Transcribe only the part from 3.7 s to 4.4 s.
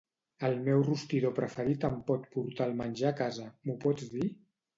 m'ho pots dir?